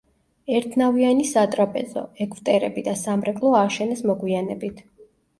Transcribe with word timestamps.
ერთნავიანი 0.59 1.25
სატრაპეზო, 1.31 2.01
ეგვტერები 2.25 2.83
და 2.87 2.95
სამრეკლო 3.01 3.51
ააშენეს 3.59 4.01
მოგვიანებით. 4.13 4.81